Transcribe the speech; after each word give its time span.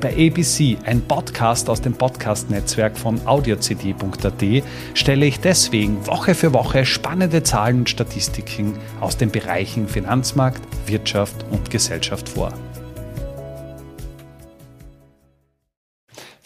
Bei 0.00 0.12
ABC, 0.12 0.76
ein 0.84 1.00
Podcast 1.00 1.70
aus 1.70 1.80
dem 1.80 1.94
Podcast-Netzwerk 1.94 2.98
von 2.98 3.26
audiocd.at, 3.26 4.62
stelle 4.94 5.26
ich 5.26 5.40
deswegen 5.40 6.06
Woche 6.06 6.34
für 6.34 6.52
Woche 6.52 6.84
spannende 6.84 7.42
Zahlen 7.42 7.78
und 7.78 7.90
Statistiken 7.90 8.74
aus 9.00 9.16
den 9.16 9.30
Bereichen 9.30 9.88
Finanzmarkt, 9.88 10.60
Wirtschaft 10.86 11.46
und 11.50 11.70
Gesellschaft 11.70 12.28
vor. 12.28 12.52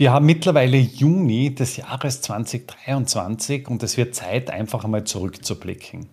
Wir 0.00 0.12
haben 0.12 0.24
mittlerweile 0.24 0.78
Juni 0.78 1.54
des 1.54 1.76
Jahres 1.76 2.22
2023 2.22 3.68
und 3.68 3.82
es 3.82 3.98
wird 3.98 4.14
Zeit, 4.14 4.48
einfach 4.48 4.82
einmal 4.82 5.04
zurückzublicken. 5.04 6.08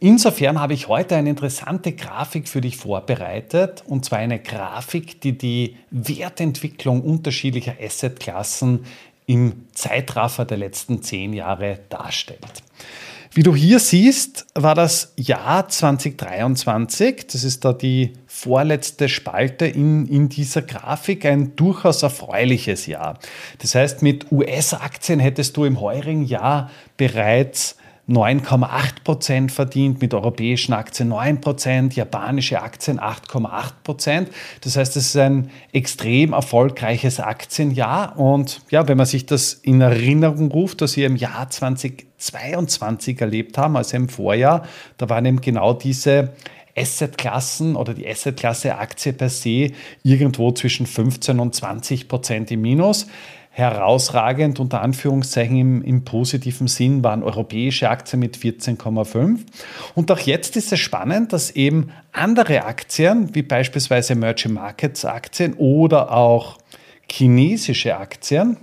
Insofern 0.00 0.58
habe 0.58 0.72
ich 0.72 0.88
heute 0.88 1.16
eine 1.16 1.28
interessante 1.28 1.92
Grafik 1.92 2.48
für 2.48 2.62
dich 2.62 2.78
vorbereitet 2.78 3.84
und 3.86 4.06
zwar 4.06 4.20
eine 4.20 4.38
Grafik, 4.38 5.20
die 5.20 5.36
die 5.36 5.76
Wertentwicklung 5.90 7.02
unterschiedlicher 7.02 7.74
Assetklassen 7.78 8.86
im 9.26 9.66
Zeitraffer 9.74 10.46
der 10.46 10.56
letzten 10.56 11.02
zehn 11.02 11.34
Jahre 11.34 11.80
darstellt. 11.90 12.62
Wie 13.36 13.42
du 13.42 13.54
hier 13.54 13.80
siehst, 13.80 14.46
war 14.54 14.74
das 14.74 15.12
Jahr 15.18 15.68
2023, 15.68 17.26
das 17.26 17.44
ist 17.44 17.66
da 17.66 17.74
die 17.74 18.14
vorletzte 18.26 19.10
Spalte 19.10 19.66
in, 19.66 20.06
in 20.06 20.30
dieser 20.30 20.62
Grafik, 20.62 21.26
ein 21.26 21.54
durchaus 21.54 22.02
erfreuliches 22.02 22.86
Jahr. 22.86 23.18
Das 23.58 23.74
heißt, 23.74 24.00
mit 24.00 24.32
US-Aktien 24.32 25.20
hättest 25.20 25.54
du 25.58 25.66
im 25.66 25.82
heurigen 25.82 26.24
Jahr 26.24 26.70
bereits 26.96 27.76
9,8 28.08 29.02
Prozent 29.02 29.50
verdient, 29.50 30.00
mit 30.00 30.14
europäischen 30.14 30.72
Aktien 30.72 31.08
9 31.08 31.40
Prozent, 31.40 31.96
japanische 31.96 32.62
Aktien 32.62 33.00
8,8 33.00 33.72
Prozent. 33.82 34.30
Das 34.60 34.76
heißt, 34.76 34.96
es 34.96 35.06
ist 35.06 35.16
ein 35.16 35.50
extrem 35.72 36.32
erfolgreiches 36.32 37.18
Aktienjahr. 37.18 38.16
Und 38.16 38.60
ja, 38.70 38.86
wenn 38.86 38.96
man 38.96 39.06
sich 39.06 39.26
das 39.26 39.54
in 39.54 39.80
Erinnerung 39.80 40.52
ruft, 40.52 40.82
dass 40.82 40.96
wir 40.96 41.06
im 41.06 41.16
Jahr 41.16 41.50
2022 41.50 43.20
erlebt 43.20 43.58
haben, 43.58 43.76
also 43.76 43.96
im 43.96 44.08
Vorjahr, 44.08 44.66
da 44.98 45.08
waren 45.08 45.26
eben 45.26 45.40
genau 45.40 45.72
diese 45.72 46.32
Assetklassen 46.76 47.74
oder 47.74 47.92
die 47.94 48.06
Assetklasse 48.06 48.76
Aktie 48.76 49.14
per 49.14 49.30
se 49.30 49.72
irgendwo 50.04 50.52
zwischen 50.52 50.86
15 50.86 51.40
und 51.40 51.54
20 51.54 52.06
Prozent 52.06 52.50
im 52.52 52.60
Minus. 52.60 53.06
Herausragend 53.56 54.60
unter 54.60 54.82
Anführungszeichen 54.82 55.56
im, 55.56 55.82
im, 55.82 56.04
positiven 56.04 56.68
Sinn 56.68 57.02
waren 57.02 57.22
europäische 57.22 57.88
Aktien 57.88 58.20
mit 58.20 58.36
14,5. 58.36 59.38
Und 59.94 60.10
auch 60.10 60.18
jetzt 60.18 60.56
ist 60.56 60.74
es 60.74 60.78
spannend, 60.78 61.32
dass 61.32 61.52
eben 61.52 61.90
andere 62.12 62.66
Aktien, 62.66 63.34
wie 63.34 63.40
beispielsweise 63.40 64.12
Emerging 64.12 64.52
Markets 64.52 65.06
Aktien 65.06 65.54
oder 65.54 66.12
auch 66.12 66.58
chinesische 67.10 67.96
Aktien, 67.96 68.58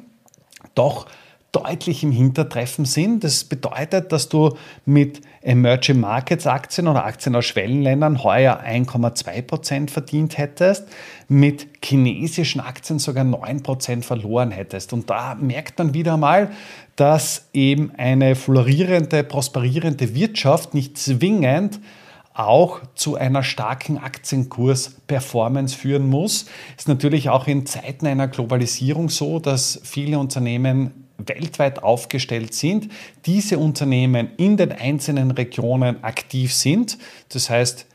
doch 0.75 1.07
deutlich 1.53 2.03
im 2.03 2.11
Hintertreffen 2.11 2.83
sind. 2.83 3.23
Das 3.23 3.43
bedeutet, 3.43 4.11
dass 4.11 4.27
du 4.27 4.57
mit 4.85 5.21
Emerging 5.41 5.99
Markets 5.99 6.47
Aktien 6.47 6.87
oder 6.87 7.05
Aktien 7.05 7.35
aus 7.35 7.45
Schwellenländern 7.45 8.23
heuer 8.23 8.59
1,2 8.65 9.41
Prozent 9.43 9.91
verdient 9.91 10.37
hättest, 10.37 10.87
mit 11.29 11.67
chinesischen 11.83 12.59
Aktien 12.59 12.97
sogar 12.99 13.23
9 13.23 13.61
Prozent 13.61 14.03
verloren 14.03 14.51
hättest. 14.51 14.93
Und 14.93 15.09
da 15.09 15.35
merkt 15.35 15.77
man 15.77 15.93
wieder 15.93 16.17
mal, 16.17 16.51
dass 16.95 17.47
eben 17.53 17.91
eine 17.97 18.35
florierende, 18.35 19.23
prosperierende 19.23 20.15
Wirtschaft 20.15 20.73
nicht 20.73 20.97
zwingend 20.97 21.79
auch 22.33 22.81
zu 22.95 23.15
einer 23.15 23.43
starken 23.43 23.99
Aktienkurs-Performance 23.99 25.77
führen 25.77 26.09
muss. 26.09 26.47
Ist 26.75 26.87
natürlich 26.87 27.29
auch 27.29 27.45
in 27.45 27.67
Zeiten 27.67 28.07
einer 28.07 28.27
Globalisierung 28.27 29.09
so, 29.09 29.37
dass 29.37 29.79
viele 29.83 30.17
Unternehmen 30.17 31.02
weltweit 31.27 31.83
aufgestellt 31.83 32.53
sind, 32.53 32.89
diese 33.25 33.57
Unternehmen 33.57 34.29
in 34.37 34.57
den 34.57 34.71
einzelnen 34.71 35.31
Regionen 35.31 36.03
aktiv 36.03 36.53
sind. 36.53 36.97
Das 37.29 37.49
heißt, 37.49 37.87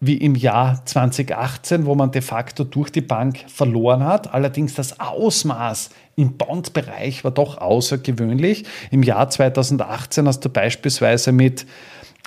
wie 0.00 0.16
im 0.16 0.34
Jahr 0.34 0.84
2018, 0.84 1.86
wo 1.86 1.94
man 1.94 2.10
de 2.10 2.20
facto 2.22 2.64
durch 2.64 2.90
die 2.90 3.00
Bank 3.00 3.44
verloren 3.48 4.04
hat. 4.04 4.32
Allerdings 4.32 4.74
das 4.74 5.00
Ausmaß 5.00 5.90
im 6.16 6.36
Bondbereich 6.36 7.24
war 7.24 7.30
doch 7.30 7.58
außergewöhnlich. 7.58 8.64
Im 8.90 9.02
Jahr 9.02 9.30
2018 9.30 10.26
hast 10.26 10.44
du 10.44 10.48
beispielsweise 10.48 11.32
mit 11.32 11.66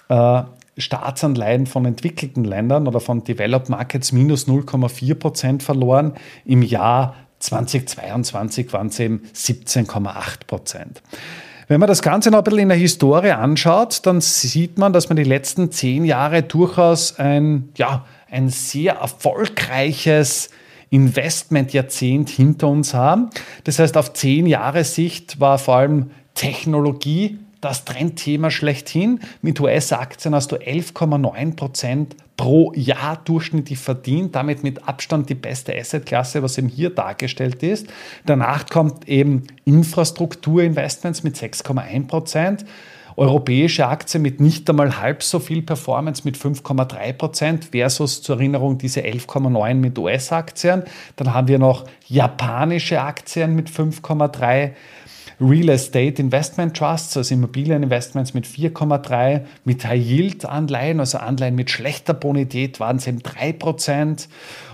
äh, 0.10 0.44
Staatsanleihen 0.78 1.68
von 1.68 1.86
entwickelten 1.86 2.44
Ländern 2.44 2.88
oder 2.88 3.00
von 3.00 3.24
Developed 3.24 3.70
Markets 3.70 4.12
minus 4.12 4.48
0,4 4.48 5.16
Prozent 5.16 5.64
verloren. 5.64 6.14
Im 6.46 6.64
Jahr 6.64 7.16
2022 7.40 8.74
waren 8.74 8.88
es 8.88 9.00
eben 9.00 9.24
17,8 9.34 10.46
Prozent. 10.48 11.02
Wenn 11.70 11.80
man 11.80 11.88
das 11.88 12.02
Ganze 12.02 12.32
noch 12.32 12.40
ein 12.40 12.44
bisschen 12.46 12.60
in 12.62 12.70
der 12.70 12.80
Historie 12.80 13.30
anschaut, 13.30 14.04
dann 14.08 14.22
sieht 14.22 14.80
man, 14.80 14.92
dass 14.92 15.08
man 15.08 15.18
die 15.18 15.24
letzten 15.24 15.72
zehn 15.72 16.04
Jahre 16.04 16.42
durchaus 16.42 17.20
ein, 17.20 17.70
ja, 17.78 18.08
ein 18.32 18.50
sehr 18.50 18.94
erfolgreiches 18.96 20.50
Investmentjahrzehnt 20.90 22.32
hinter 22.32 22.70
uns 22.70 22.96
haben. 22.96 23.30
Das 23.66 23.78
heißt, 23.78 23.98
auf 23.98 24.14
zehn 24.14 24.48
Jahre 24.48 24.84
Sicht 24.84 25.40
war 25.40 25.60
vor 25.60 25.76
allem 25.76 26.10
Technologie 26.34 27.38
das 27.62 27.86
Trendthema 27.86 28.52
schlechthin. 28.52 29.20
Mit 29.42 29.60
US-Aktien 29.60 30.34
hast 30.34 30.52
du 30.52 30.56
11,9 30.56 31.56
Prozent 31.56 32.16
pro 32.38 32.72
Jahr 32.74 33.20
durchschnittlich 33.26 33.80
verdient, 33.80 34.34
damit 34.36 34.64
mit 34.64 34.88
Abstand 34.88 35.30
die 35.30 35.36
beste 35.36 35.78
Assetklasse, 35.78 36.42
was 36.42 36.58
eben 36.58 36.70
hier 36.70 36.90
dargestellt 36.90 37.62
ist. 37.64 37.88
Danach 38.26 38.68
kommt 38.70 39.10
eben 39.10 39.44
Infrastrukturinvestments 39.66 41.24
mit 41.24 41.36
6,1 41.36 42.08
Prozent. 42.08 42.66
Europäische 43.18 43.86
Aktien 43.86 44.24
mit 44.24 44.40
nicht 44.40 44.70
einmal 44.70 45.02
halb 45.02 45.24
so 45.24 45.40
viel 45.40 45.62
Performance 45.62 46.22
mit 46.24 46.38
5,3 46.38 47.12
Prozent 47.12 47.66
versus 47.66 48.22
zur 48.22 48.38
Erinnerung 48.38 48.78
diese 48.78 49.02
11,9 49.02 49.74
mit 49.74 50.00
US-Aktien. 50.00 50.84
Dann 51.18 51.34
haben 51.34 51.50
wir 51.50 51.60
noch 51.60 51.84
japanische 52.08 53.02
Aktien 53.02 53.54
mit 53.58 53.70
5,3 53.70 54.72
Real 55.42 55.70
Estate 55.70 56.22
Investment 56.22 56.76
Trusts, 56.76 57.16
also 57.16 57.34
Immobilieninvestments 57.34 58.34
mit 58.34 58.46
4,3, 58.46 59.46
mit 59.64 59.86
High 59.86 60.04
Yield 60.04 60.46
Anleihen, 60.46 61.00
also 61.00 61.18
Anleihen 61.18 61.56
mit 61.56 61.70
schlechter 61.70 62.14
Bonität 62.14 62.80
waren 62.80 62.98
es 62.98 63.08
eben 63.08 63.20
3%. 63.20 64.28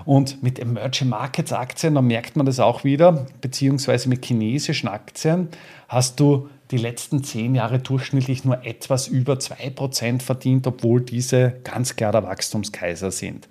Und 0.05 0.43
mit 0.43 0.59
Emerging 0.59 1.09
Markets 1.09 1.51
Aktien, 1.51 1.95
da 1.95 2.01
merkt 2.01 2.35
man 2.35 2.45
das 2.45 2.59
auch 2.59 2.83
wieder, 2.83 3.25
beziehungsweise 3.41 4.07
mit 4.07 4.25
chinesischen 4.25 4.87
Aktien, 4.87 5.49
hast 5.87 6.19
du 6.19 6.49
die 6.71 6.77
letzten 6.77 7.23
zehn 7.23 7.55
Jahre 7.55 7.79
durchschnittlich 7.79 8.43
nur 8.43 8.65
etwas 8.65 9.07
über 9.07 9.33
2% 9.33 10.21
verdient, 10.21 10.67
obwohl 10.67 11.01
diese 11.01 11.53
ganz 11.63 11.95
klar 11.95 12.11
der 12.11 12.23
Wachstumskaiser 12.23 13.11
sind. 13.11 13.47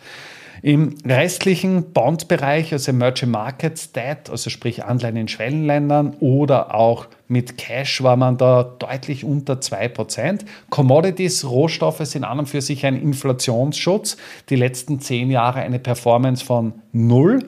Im 0.62 0.94
restlichen 1.04 1.92
Bond-Bereich, 1.92 2.72
also 2.72 2.90
Emerging 2.90 3.30
Markets 3.30 3.92
Debt, 3.92 4.30
also 4.30 4.48
sprich 4.48 4.84
Anleihen 4.84 5.16
in 5.16 5.28
Schwellenländern 5.28 6.16
oder 6.20 6.74
auch 6.74 7.06
mit 7.28 7.58
Cash 7.58 8.02
war 8.02 8.16
man 8.16 8.38
da 8.38 8.62
deutlich 8.62 9.24
unter 9.24 9.54
2%. 9.54 10.40
Commodities, 10.70 11.44
Rohstoffe 11.44 12.04
sind 12.06 12.24
an 12.24 12.38
und 12.38 12.46
für 12.46 12.62
sich 12.62 12.86
ein 12.86 13.00
Inflationsschutz. 13.00 14.16
Die 14.48 14.56
letzten 14.56 15.00
zehn 15.00 15.30
Jahre 15.30 15.60
eine 15.60 15.78
Performance 15.78 16.42
von 16.42 16.72
null. 16.92 17.40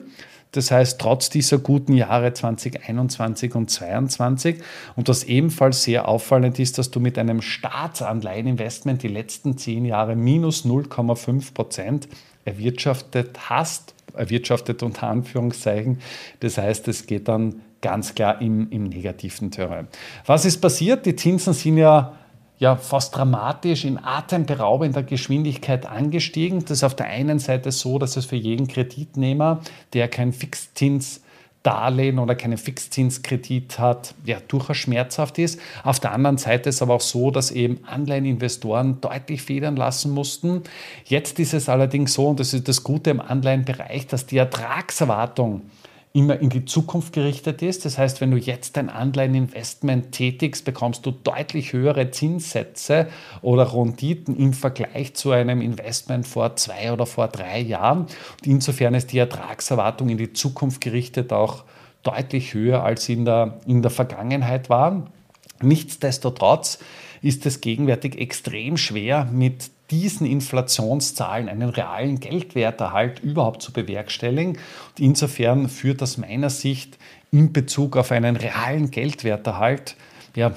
Das 0.51 0.71
heißt, 0.71 0.99
trotz 0.99 1.29
dieser 1.29 1.57
guten 1.57 1.93
Jahre 1.93 2.33
2021 2.33 3.55
und 3.55 3.69
2022 3.69 4.57
und 4.95 5.07
was 5.09 5.23
ebenfalls 5.23 5.83
sehr 5.83 6.07
auffallend 6.07 6.57
ist, 6.59 6.77
dass 6.77 6.89
du 6.91 6.99
mit 6.99 7.17
einem 7.17 7.41
Staatsanleiheninvestment 7.41 9.03
die 9.03 9.09
letzten 9.09 9.57
zehn 9.57 9.85
Jahre 9.85 10.15
minus 10.15 10.65
0,5 10.65 11.53
Prozent 11.53 12.07
erwirtschaftet 12.45 13.49
hast, 13.49 13.93
erwirtschaftet 14.13 14.83
unter 14.83 15.07
Anführungszeichen. 15.07 15.99
Das 16.39 16.57
heißt, 16.57 16.87
es 16.87 17.05
geht 17.05 17.27
dann 17.27 17.61
ganz 17.81 18.15
klar 18.15 18.41
im, 18.41 18.71
im 18.71 18.85
negativen 18.85 19.51
Terrain. 19.51 19.87
Was 20.25 20.45
ist 20.45 20.59
passiert? 20.59 21.05
Die 21.05 21.15
Zinsen 21.15 21.53
sind 21.53 21.77
ja 21.77 22.13
ja 22.59 22.75
fast 22.75 23.15
dramatisch 23.15 23.85
in 23.85 24.03
atemberaubender 24.03 25.03
Geschwindigkeit 25.03 25.85
angestiegen. 25.85 26.61
Das 26.61 26.79
ist 26.79 26.83
auf 26.83 26.95
der 26.95 27.07
einen 27.07 27.39
Seite 27.39 27.71
so, 27.71 27.99
dass 27.99 28.17
es 28.17 28.25
für 28.25 28.35
jeden 28.35 28.67
Kreditnehmer, 28.67 29.61
der 29.93 30.07
kein 30.07 30.33
Fixzins 30.33 31.21
Darlehen 31.67 32.17
oder 32.17 32.33
keinen 32.33 32.57
Fixzinskredit 32.57 33.77
hat, 33.77 34.15
ja, 34.23 34.37
durchaus 34.47 34.77
schmerzhaft 34.77 35.37
ist. 35.37 35.59
Auf 35.83 35.99
der 35.99 36.13
anderen 36.13 36.37
Seite 36.37 36.69
ist 36.69 36.75
es 36.75 36.81
aber 36.81 36.93
auch 36.93 37.01
so, 37.01 37.29
dass 37.29 37.51
eben 37.51 37.83
Anleiheninvestoren 37.85 39.01
deutlich 39.01 39.41
federn 39.41 39.75
lassen 39.75 40.11
mussten. 40.13 40.61
Jetzt 41.03 41.39
ist 41.39 41.53
es 41.53 41.67
allerdings 41.67 42.13
so, 42.13 42.29
und 42.29 42.39
das 42.39 42.53
ist 42.53 42.69
das 42.69 42.83
Gute 42.83 43.09
im 43.09 43.19
Anleihenbereich, 43.19 44.07
dass 44.07 44.25
die 44.25 44.37
Ertragserwartung 44.37 45.63
immer 46.17 46.39
in 46.39 46.49
die 46.49 46.65
Zukunft 46.65 47.13
gerichtet 47.13 47.61
ist. 47.61 47.85
Das 47.85 47.99
heißt, 47.99 48.21
wenn 48.21 48.31
du 48.31 48.37
jetzt 48.37 48.75
ein 48.79 48.89
Anleiheninvestment 48.89 50.11
tätigst, 50.11 50.65
bekommst 50.65 51.05
du 51.05 51.11
deutlich 51.11 51.73
höhere 51.73 52.09
Zinssätze 52.09 53.07
oder 53.43 53.71
Renditen 53.71 54.35
im 54.35 54.53
Vergleich 54.53 55.13
zu 55.13 55.29
einem 55.29 55.61
Investment 55.61 56.25
vor 56.25 56.55
zwei 56.55 56.91
oder 56.91 57.05
vor 57.05 57.27
drei 57.27 57.59
Jahren. 57.59 57.99
Und 57.99 58.47
insofern 58.47 58.95
ist 58.95 59.11
die 59.11 59.19
Ertragserwartung 59.19 60.09
in 60.09 60.17
die 60.17 60.33
Zukunft 60.33 60.81
gerichtet 60.81 61.31
auch 61.31 61.65
deutlich 62.01 62.55
höher 62.55 62.83
als 62.83 63.07
in 63.09 63.23
der, 63.23 63.59
in 63.67 63.83
der 63.83 63.91
Vergangenheit 63.91 64.71
war. 64.71 65.11
Nichtsdestotrotz 65.61 66.79
ist 67.21 67.45
es 67.45 67.61
gegenwärtig 67.61 68.17
extrem 68.17 68.77
schwer, 68.77 69.25
mit 69.31 69.69
diesen 69.91 70.27
Inflationszahlen 70.27 71.49
einen 71.49 71.69
realen 71.69 72.19
Geldwerterhalt 72.19 73.19
überhaupt 73.19 73.61
zu 73.61 73.71
bewerkstelligen. 73.71 74.53
Und 74.53 74.99
insofern 74.99 75.69
führt 75.69 76.01
aus 76.03 76.17
meiner 76.17 76.49
Sicht 76.49 76.97
in 77.31 77.53
Bezug 77.53 77.95
auf 77.97 78.11
einen 78.11 78.35
realen 78.35 78.91
Geldwerterhalt 78.91 79.95
ja, 80.35 80.53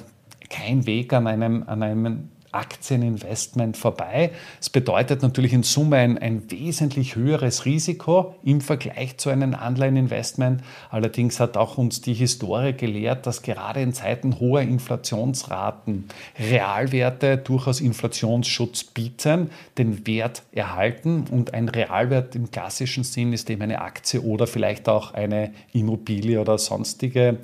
kein 0.48 0.86
Weg 0.86 1.12
an 1.12 1.26
einem, 1.26 1.62
an 1.66 1.82
einem 1.82 2.28
Aktieninvestment 2.52 3.76
vorbei. 3.76 4.32
Es 4.60 4.70
bedeutet 4.70 5.22
natürlich 5.22 5.52
in 5.52 5.62
Summe 5.62 5.96
ein, 5.96 6.18
ein 6.18 6.50
wesentlich 6.50 7.16
höheres 7.16 7.64
Risiko 7.64 8.34
im 8.42 8.60
Vergleich 8.60 9.18
zu 9.18 9.30
einem 9.30 9.54
Anleiheninvestment. 9.54 10.62
Allerdings 10.90 11.40
hat 11.40 11.56
auch 11.56 11.78
uns 11.78 12.00
die 12.00 12.14
Historie 12.14 12.72
gelehrt, 12.72 13.26
dass 13.26 13.42
gerade 13.42 13.80
in 13.80 13.92
Zeiten 13.92 14.40
hoher 14.40 14.62
Inflationsraten 14.62 16.08
Realwerte 16.38 17.38
durchaus 17.38 17.80
Inflationsschutz 17.80 18.84
bieten, 18.84 19.50
den 19.78 20.06
Wert 20.06 20.42
erhalten 20.52 21.24
und 21.30 21.54
ein 21.54 21.68
Realwert 21.68 22.34
im 22.34 22.50
klassischen 22.50 23.04
Sinn 23.04 23.32
ist 23.32 23.48
eben 23.50 23.62
eine 23.62 23.80
Aktie 23.80 24.20
oder 24.20 24.46
vielleicht 24.46 24.88
auch 24.88 25.14
eine 25.14 25.52
Immobilie 25.72 26.40
oder 26.40 26.58
sonstige 26.58 27.38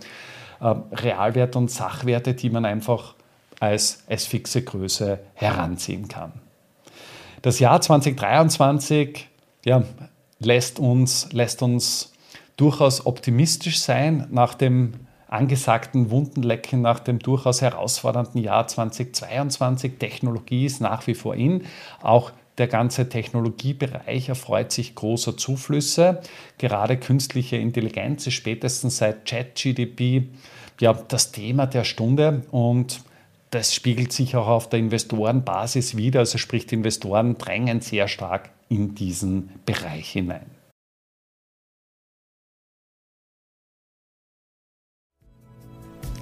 äh, 0.60 0.74
Realwerte 0.92 1.58
und 1.58 1.70
Sachwerte, 1.70 2.34
die 2.34 2.50
man 2.50 2.64
einfach 2.64 3.14
als, 3.60 4.02
als 4.08 4.26
fixe 4.26 4.62
Größe 4.62 5.20
heranziehen 5.34 6.08
kann. 6.08 6.32
Das 7.42 7.58
Jahr 7.58 7.80
2023 7.80 9.28
ja, 9.64 9.84
lässt, 10.40 10.78
uns, 10.78 11.32
lässt 11.32 11.62
uns 11.62 12.12
durchaus 12.56 13.06
optimistisch 13.06 13.78
sein 13.78 14.26
nach 14.30 14.54
dem 14.54 14.94
angesagten 15.28 16.10
Wundenlecken, 16.10 16.80
nach 16.82 17.00
dem 17.00 17.18
durchaus 17.18 17.60
herausfordernden 17.60 18.40
Jahr 18.40 18.66
2022. 18.66 19.98
Technologie 19.98 20.66
ist 20.66 20.80
nach 20.80 21.06
wie 21.06 21.14
vor 21.14 21.34
in. 21.34 21.64
Auch 22.02 22.32
der 22.58 22.68
ganze 22.68 23.08
Technologiebereich 23.08 24.28
erfreut 24.28 24.72
sich 24.72 24.94
großer 24.94 25.36
Zuflüsse. 25.36 26.20
Gerade 26.58 26.96
künstliche 26.96 27.56
Intelligenz 27.56 28.26
ist 28.26 28.34
spätestens 28.34 28.98
seit 28.98 29.26
ChatGDP 29.26 30.28
ja, 30.80 30.92
das 30.92 31.32
Thema 31.32 31.66
der 31.66 31.84
Stunde 31.84 32.42
und 32.50 33.00
das 33.50 33.74
spiegelt 33.74 34.12
sich 34.12 34.36
auch 34.36 34.48
auf 34.48 34.68
der 34.68 34.80
Investorenbasis 34.80 35.96
wieder. 35.96 36.20
Also 36.20 36.38
sprich, 36.38 36.66
die 36.66 36.74
Investoren 36.74 37.38
drängen 37.38 37.80
sehr 37.80 38.08
stark 38.08 38.50
in 38.68 38.94
diesen 38.94 39.50
Bereich 39.64 40.10
hinein. 40.10 40.50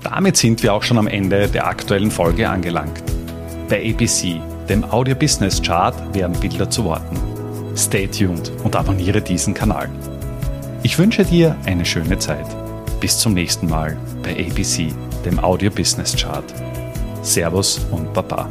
Damit 0.02 0.36
sind 0.36 0.62
wir 0.62 0.74
auch 0.74 0.82
schon 0.82 0.98
am 0.98 1.06
Ende 1.06 1.48
der 1.48 1.66
aktuellen 1.66 2.10
Folge 2.10 2.48
angelangt. 2.48 3.02
Bei 3.70 3.80
ABC, 3.80 4.38
dem 4.68 4.84
Audio 4.84 5.14
Business 5.14 5.62
Chart, 5.62 5.94
werden 6.14 6.38
Bilder 6.38 6.68
zu 6.68 6.84
Worten. 6.84 7.16
Stay 7.74 8.06
tuned 8.06 8.52
und 8.62 8.76
abonniere 8.76 9.22
diesen 9.22 9.54
Kanal. 9.54 9.90
Ich 10.82 10.98
wünsche 10.98 11.24
dir 11.24 11.56
eine 11.64 11.86
schöne 11.86 12.18
Zeit. 12.18 12.46
Bis 13.00 13.18
zum 13.18 13.32
nächsten 13.32 13.66
Mal 13.66 13.96
bei 14.22 14.32
ABC, 14.32 14.92
dem 15.24 15.38
Audio 15.38 15.70
Business 15.70 16.14
Chart. 16.14 16.44
Servus 17.24 17.80
und 17.90 18.12
Baba. 18.12 18.48